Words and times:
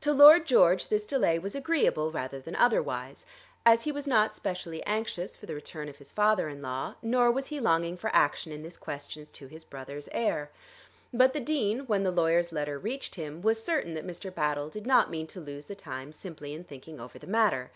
To 0.00 0.14
Lord 0.14 0.46
George 0.46 0.88
this 0.88 1.04
delay 1.04 1.38
was 1.38 1.54
agreeable 1.54 2.10
rather 2.10 2.40
than 2.40 2.56
otherwise, 2.56 3.26
as 3.66 3.82
he 3.82 3.92
was 3.92 4.06
not 4.06 4.34
specially 4.34 4.82
anxious 4.84 5.36
for 5.36 5.44
the 5.44 5.54
return 5.54 5.90
of 5.90 5.98
his 5.98 6.10
father 6.10 6.48
in 6.48 6.62
law, 6.62 6.94
nor 7.02 7.30
was 7.30 7.48
he 7.48 7.60
longing 7.60 7.98
for 7.98 8.08
action 8.14 8.50
in 8.50 8.62
this 8.62 8.78
question 8.78 9.20
as 9.24 9.30
to 9.32 9.46
his 9.46 9.66
brother's 9.66 10.08
heir. 10.12 10.50
But 11.12 11.34
the 11.34 11.40
Dean, 11.40 11.80
when 11.80 12.02
the 12.02 12.10
lawyer's 12.10 12.50
letter 12.50 12.78
reached 12.78 13.16
him, 13.16 13.42
was 13.42 13.62
certain 13.62 13.92
that 13.92 14.06
Mr. 14.06 14.34
Battle 14.34 14.70
did 14.70 14.86
not 14.86 15.10
mean 15.10 15.26
to 15.26 15.38
lose 15.38 15.66
the 15.66 15.74
time 15.74 16.12
simply 16.12 16.54
in 16.54 16.64
thinking 16.64 16.98
over 16.98 17.18
the 17.18 17.26
matter. 17.26 17.70